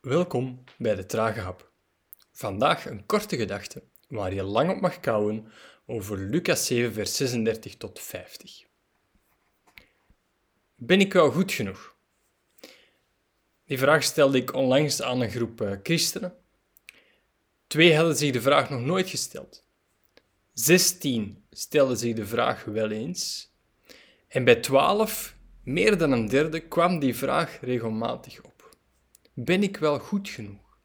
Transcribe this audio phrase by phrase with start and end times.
[0.00, 1.70] Welkom bij de Trage Hap.
[2.32, 5.52] Vandaag een korte gedachte waar je lang op mag kouwen
[5.86, 8.64] over Lucas 7, vers 36 tot 50.
[10.74, 11.96] Ben ik wel goed genoeg?
[13.64, 16.36] Die vraag stelde ik onlangs aan een groep eh, christenen.
[17.66, 19.64] Twee hadden zich de vraag nog nooit gesteld.
[20.52, 23.52] Zestien stelden zich de vraag wel eens.
[24.28, 28.57] En bij twaalf, meer dan een derde, kwam die vraag regelmatig op.
[29.40, 30.78] Ben ik wel goed genoeg?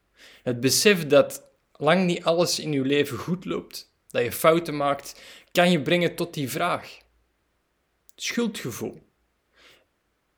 [0.44, 5.22] Het besef dat lang niet alles in uw leven goed loopt, dat je fouten maakt,
[5.52, 6.98] kan je brengen tot die vraag.
[8.16, 9.02] Schuldgevoel.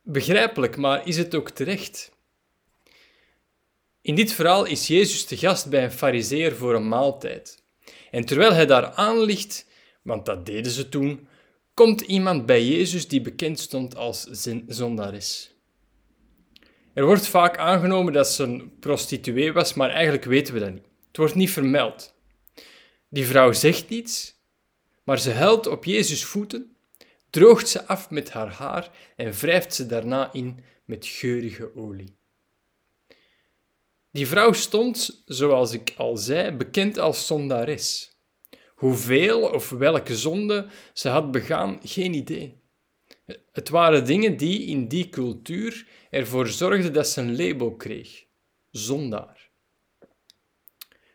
[0.02, 2.12] Begrijpelijk, maar is het ook terecht?
[4.02, 7.64] In dit verhaal is Jezus te gast bij een fariseer voor een maaltijd.
[8.12, 9.68] En terwijl hij daar aan ligt,
[10.02, 11.28] want dat deden ze toen,
[11.74, 14.22] komt iemand bij Jezus die bekend stond als
[14.68, 15.55] zondares.
[16.96, 20.88] Er wordt vaak aangenomen dat ze een prostituee was, maar eigenlijk weten we dat niet.
[21.08, 22.16] Het wordt niet vermeld.
[23.10, 24.40] Die vrouw zegt iets,
[25.04, 26.76] maar ze huilt op Jezus' voeten,
[27.30, 32.18] droogt ze af met haar haar en wrijft ze daarna in met geurige olie.
[34.12, 38.18] Die vrouw stond, zoals ik al zei, bekend als zondares.
[38.76, 42.64] Hoeveel of welke zonde ze had begaan, geen idee.
[43.52, 48.26] Het waren dingen die in die cultuur ervoor zorgden dat ze een label kreeg:
[48.72, 49.50] zondaar.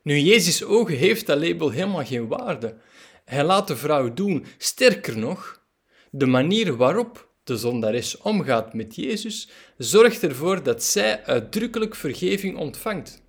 [0.03, 2.77] Nu, Jezus' ogen heeft dat label helemaal geen waarde.
[3.25, 4.45] Hij laat de vrouw doen.
[4.59, 5.63] Sterker nog,
[6.11, 13.23] de manier waarop de zondares omgaat met Jezus zorgt ervoor dat zij uitdrukkelijk vergeving ontvangt.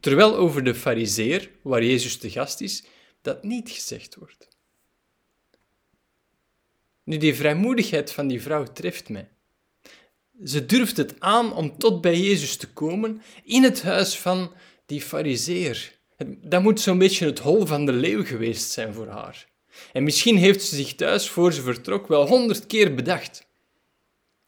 [0.00, 2.84] Terwijl over de fariseer, waar Jezus te gast is,
[3.22, 4.51] dat niet gezegd wordt.
[7.12, 9.28] Nu, die vrijmoedigheid van die vrouw treft mij.
[10.44, 14.52] Ze durft het aan om tot bij Jezus te komen in het huis van
[14.86, 15.98] die fariseer.
[16.26, 19.48] Dat moet zo'n beetje het hol van de leeuw geweest zijn voor haar.
[19.92, 23.46] En misschien heeft ze zich thuis voor ze vertrok wel honderd keer bedacht.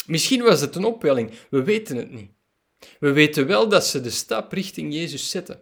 [0.07, 2.31] Misschien was het een opwelling, we weten het niet.
[2.99, 5.61] We weten wel dat ze de stap richting Jezus zette,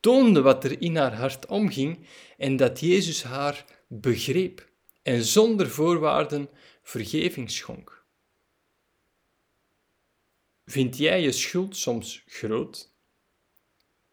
[0.00, 2.06] toonde wat er in haar hart omging
[2.38, 4.70] en dat Jezus haar begreep
[5.02, 6.50] en zonder voorwaarden
[6.82, 8.04] vergeving schonk.
[10.64, 12.94] Vind jij je schuld soms groot?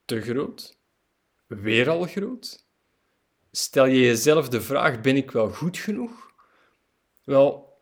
[0.06, 0.78] Te groot?
[1.48, 2.68] Weer al groot?
[3.52, 6.34] Stel je jezelf de vraag: ben ik wel goed genoeg?
[7.24, 7.78] Wel,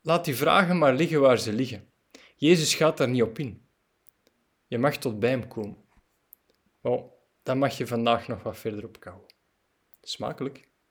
[0.00, 1.92] laat die vragen maar liggen waar ze liggen.
[2.36, 3.68] Jezus gaat daar niet op in.
[4.66, 5.84] Je mag tot bij hem komen.
[6.80, 9.26] Wel, dan mag je vandaag nog wat verder opkouwen.
[10.02, 10.68] Smakelijk.